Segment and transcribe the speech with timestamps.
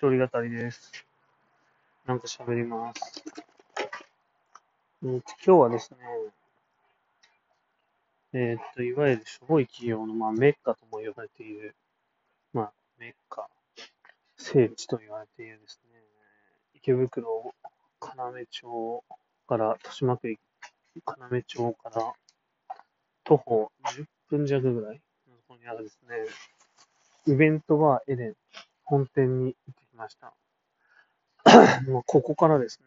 [0.00, 0.92] 一人語りです。
[2.06, 3.22] なんか喋ります。
[5.02, 5.98] うん今日はですね、
[8.32, 11.74] えーっと、いわゆるしょぼい企業の、まあ、メッカとも呼ばれている、
[12.54, 13.46] まあ、メッカ、
[14.38, 16.00] 聖地と言われているですね、
[16.76, 17.54] 池袋、
[18.00, 19.04] 要町
[19.46, 22.14] から、豊島区要町から、
[23.24, 28.34] 徒歩10分弱ぐらいのところにあるですね、イベントバーエデン
[28.90, 30.32] 本店に行ってました。
[31.86, 32.80] もうここからです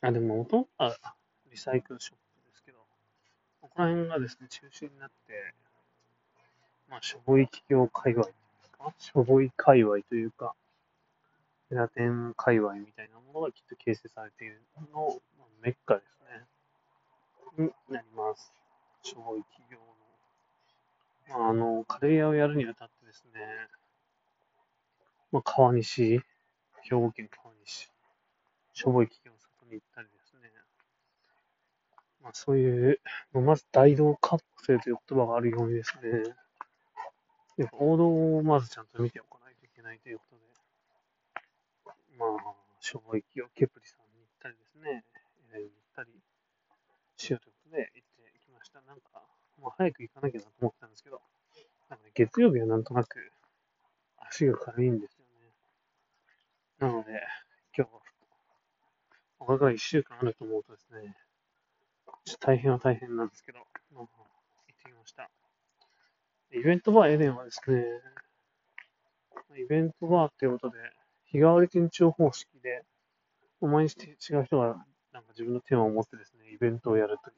[0.00, 0.96] あ、でも元は
[1.50, 2.78] リサイクルショップですけど、
[3.60, 5.54] ここら辺がですね、中心になって、
[6.90, 8.92] まあ、しょぼい企業界隈ですか？
[8.98, 10.54] しょぼい界隈というか、
[11.68, 14.60] テラテン界隈みたいなものがきっと形成されている
[14.92, 16.18] のまあメッカです
[17.58, 17.64] ね。
[17.64, 18.52] になります。
[19.02, 19.78] しょぼい企業
[21.30, 21.38] の。
[21.38, 23.40] まあ、あの、カレー屋をやるにあたってですね、
[25.34, 26.20] まあ、川西、
[26.82, 27.90] 兵庫県川西、
[28.72, 30.48] しょぼい企業の里に行ったりですね、
[32.22, 33.00] まあ、そういう、
[33.32, 36.22] まあまず大同活性という言葉があるようにですね、
[37.58, 38.06] やっぱ王道
[38.38, 40.42] をまずちゃんと見ておかないといけないということで、
[42.16, 45.02] まあ、しょぼい企業、ケプリさんに行ったりですね、
[45.52, 46.10] えー行ったり
[47.16, 48.80] しようということで行ってきました。
[48.82, 49.26] なんか、
[49.60, 51.20] もう早く行かなきゃなと思ったんですけど、
[51.90, 53.32] なんかね、月曜日はなんとなく
[54.34, 55.13] 足が軽いんです。
[56.78, 57.20] なので、
[57.76, 58.00] 今日は、
[59.38, 61.16] 他が1週間あると思うとですね、
[62.24, 63.58] ちょっと大変は大変なんですけど、
[63.92, 65.30] まあ、行ってきました。
[66.52, 67.84] イベントバーエデンはですね、
[69.56, 70.78] イベントバーっていうことで、
[71.26, 72.84] 日替わり店長方式で、
[73.60, 77.36] 毎日違う人がなんか自分のテーマを持ってですね、イベントをやるという、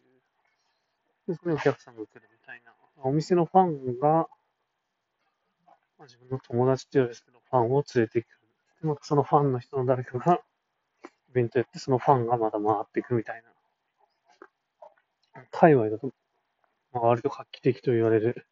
[1.28, 4.28] でそこにお客さんが来るみたいな、お店のファンが、
[5.68, 8.45] まあ、自分の友達って言うんですけど、ファンを連れてくる。
[8.86, 10.40] またそのファンの人の誰かが
[11.30, 13.50] イベントやって、そのファンがまた回っていくみたいな。
[15.50, 16.12] 界隈だと、
[16.92, 18.46] まあ、割と画期的と言われる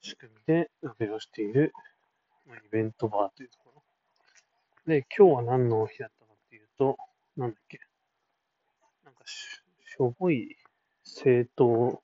[0.00, 1.72] 仕組みで運営をしている、
[2.46, 3.82] まあ、イベントバーというところ。
[4.86, 6.96] で、今日は何の日だったかっていうと、
[7.36, 7.80] なんだっけ。
[9.04, 10.56] なんかし、しょぼい
[11.04, 12.02] 政党、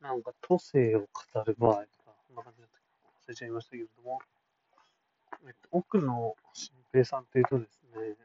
[0.00, 2.84] なんか都政を語るバーとか、そんな感じだったか
[3.26, 4.20] 忘れちゃいましたけれども、
[5.46, 8.16] えっと、奥野新平さんというとですね、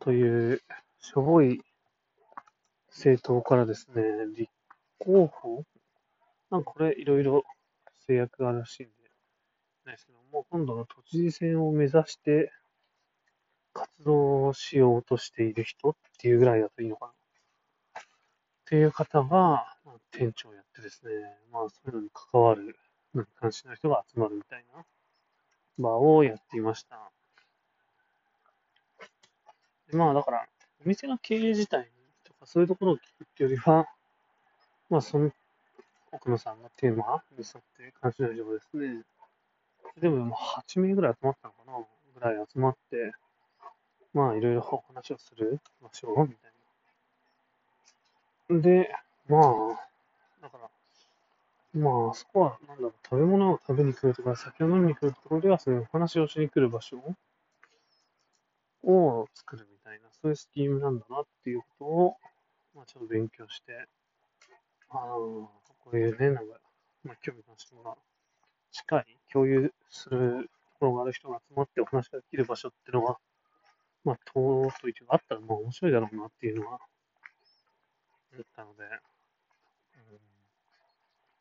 [0.00, 0.60] という、
[1.00, 1.62] しょぼい
[2.88, 4.02] 政党からですね、
[4.36, 4.50] 立
[4.98, 5.64] 候補？
[6.50, 7.44] なんかこれ、いろいろ
[8.06, 8.92] 制約があるらしいんで、
[9.86, 12.52] ないですけども、今度の都知事選を目指して
[13.72, 17.12] 活動しようとしている人っていうぐらいだといいのかな。
[17.12, 17.14] っ
[18.66, 19.66] ていう方が、
[20.10, 21.10] 店長をやってですね、
[21.50, 22.76] まあそういうのに関わる、
[23.40, 24.84] 関心の人が集まるみたいな
[25.78, 27.10] 場をやっていました。
[29.90, 30.46] でまあだから、
[30.84, 31.90] お店の経営自体
[32.24, 33.86] とかそういうところを聞くっていうよりは、
[34.90, 35.30] まあその
[36.12, 39.02] 奥野さんのテーマに沿って関心の人がですね、
[40.00, 43.12] でも8名ぐらい集まったのかなぐらい集まって、
[44.12, 46.50] まあいろいろお話をする場所みたい
[48.50, 48.60] な。
[48.60, 48.94] で、
[49.28, 49.42] まあ、
[50.42, 50.70] だから、
[51.74, 56.98] まあそこはなんだろう、食べ物を食べに来るとか、酒を飲みに来るところではそういうお話をしに来る場所
[58.84, 62.16] を作るみたいな、そういうスキームなんだなっていうことを、
[62.76, 63.72] まあちょっと勉強して、
[64.90, 65.50] ああ、こ
[65.92, 66.60] ういうね、なんか、
[67.02, 67.96] まあ興味関心が
[68.70, 73.18] 近い、共有するところがある人が集まってお話ができる場所っていうのは、
[74.04, 76.78] まあ、遠いと一応あったらまあ面白いだろうなっていうのは、
[78.32, 78.84] 思ったので、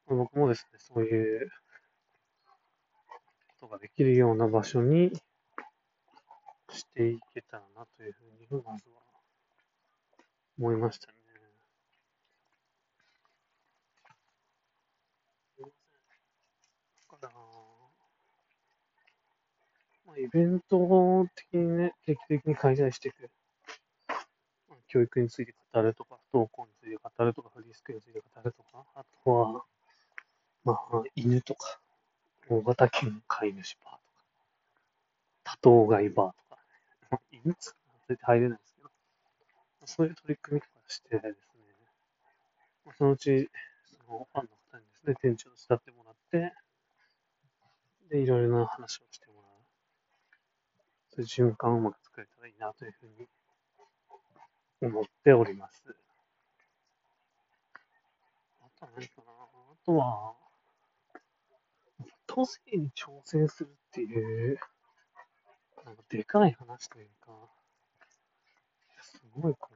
[0.08, 1.50] 僕もですね、そういう
[3.59, 5.12] ことができるような場所に
[6.69, 9.02] していけたらなというふうに、まずは
[10.59, 11.14] 思いましたね。
[15.59, 17.30] だから、
[20.06, 23.29] まあ、イベント的にね、定期的に開催していく。
[24.94, 29.64] 教育について語るとか、不登校について語るとか、フリースクールについて語るとか、あとは、
[30.63, 31.79] まあ、犬とか、
[32.49, 33.99] 大型犬飼い主バーとか、
[35.43, 36.57] 多頭飼いバーとか、
[37.11, 37.75] まあ、犬つ
[38.07, 38.89] 連れて入れないですけど、
[39.85, 41.33] そういう取り組みとかしてですね、
[42.97, 43.49] そのうち、
[44.07, 46.53] そのファンの方にですね、店長を慕ってもらって、
[48.09, 49.43] で、いろいろな話をしてもらう。
[51.15, 53.27] そういう循環をうまく作れたらいいなというふうに
[54.81, 55.83] 思っております。
[58.61, 59.23] あとは何かな？
[59.31, 60.33] あとは、
[62.34, 64.58] 都政に挑戦するっていう
[65.85, 67.32] なんかでかい話というか、
[69.02, 69.76] すごいこう、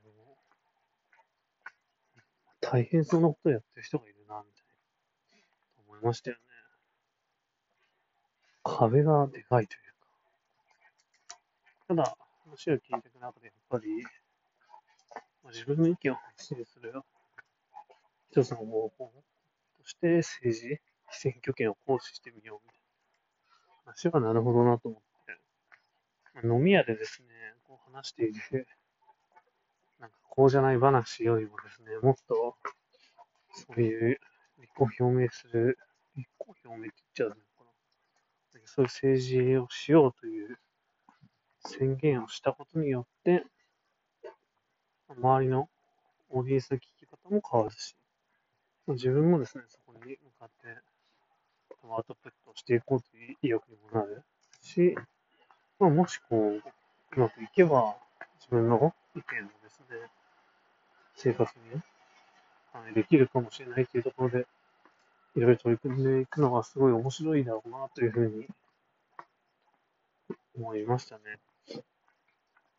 [2.61, 4.65] 大変そうなことをやってる人がいるな、みたい
[5.77, 6.41] な、思いましたよね。
[8.63, 9.79] 壁がでかいという
[11.29, 11.37] か。
[11.89, 13.85] ただ、話を聞いていく中で、やっぱり、
[15.51, 16.93] 自分の意見を発信する
[18.31, 19.13] 一つの方法
[19.79, 20.81] として政治、
[21.11, 22.79] 選挙権を行使してみようみたい
[23.85, 25.01] な話はなるほどなと思っ
[26.41, 27.29] て、飲み屋でですね、
[27.67, 28.67] こう話している、
[29.99, 32.55] なんかこうじゃない話よりもですね、もっと、
[33.51, 34.19] そういう
[34.59, 35.77] 立候補表明する、
[36.15, 38.61] 立候補表明って言っちゃうのかな。
[38.65, 40.59] そういう政治をしようという
[41.65, 43.45] 宣言をしたことによって、
[45.09, 45.69] 周りの
[46.29, 47.95] オーディエンスの聞き方も変わるし、
[48.87, 50.67] 自分もですね、そこに向かって
[51.83, 54.23] アウトプットしていこうという意欲にもなる
[54.61, 54.95] し、
[55.79, 56.61] まあ、もしこう、
[57.15, 57.95] うまくいけば、
[58.39, 59.97] 自分の意見をですね、
[61.15, 61.81] 生活に
[62.73, 64.47] 反映できるかもしれないというところで、
[65.35, 68.47] いろいろ取り組んでいくのはすごい面白いだろうなというふうに
[70.55, 71.39] 思いましたね。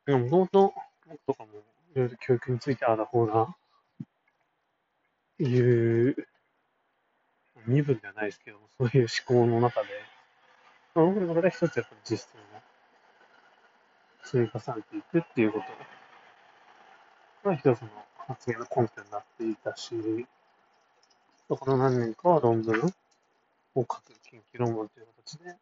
[0.06, 0.74] もともと
[1.06, 1.50] 僕とかも
[1.94, 3.54] いろいろ教育についてあらほうな、
[5.38, 6.27] いう
[7.68, 9.88] 身分ではないですけど、そういう思考の中で、
[10.94, 12.60] まあ、僕の中で一つやっぱり実践を
[14.24, 17.48] 積み重ねていくっていうこと。
[17.48, 19.94] が一つの発言の根拠になっていたし、
[21.48, 22.92] この何年かは論文
[23.74, 25.56] を書く研究論文という形で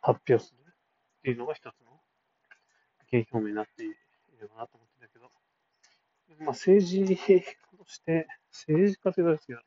[0.00, 0.74] 発表するっ
[1.22, 1.72] ていうのが一つの
[3.10, 5.24] 意見表明になっているかなと思ってたけど、
[6.44, 9.60] まあ、政治として、政治家というかですけど、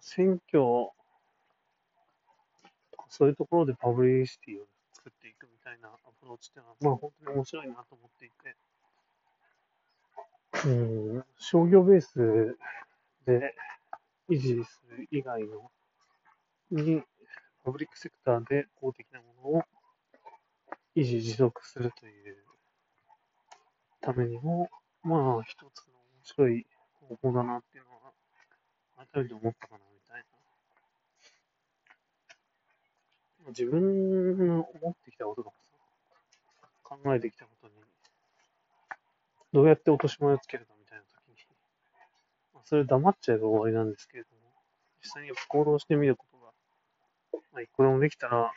[0.00, 0.62] 選挙
[2.92, 8.56] とかそういうところでパブリシティを作っていくみたいなアプローチっていうのは、まあ本当に面白いなと思っていて、
[10.66, 12.56] うん、商業ベース
[13.26, 13.54] で
[14.28, 15.70] 維持する以外の
[16.70, 17.02] に、
[17.64, 19.62] パブリックセクターで公的なものを
[20.96, 22.36] 維持持続するという
[24.00, 24.70] ためにも、
[25.02, 26.66] まあ一つの面白い
[27.08, 28.12] 方法だなっていうのは、
[29.12, 30.24] 改めて思ったかなみたいな。
[33.48, 35.56] 自分の思ってきたこととか、
[36.82, 37.74] 考えてきたことに、
[39.52, 41.46] どうやって落とし前をつけるかみたいな時に、
[42.54, 44.52] まあ、それ黙っちゃえば終わりなんですけれども、
[45.02, 46.52] 実際に行動してみることが、
[47.52, 48.52] まあ、一個でもできたら、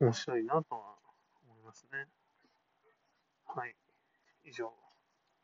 [0.00, 0.96] 面白いなとは
[1.44, 2.06] 思いますね。
[3.46, 3.74] はい。
[4.44, 4.83] 以上。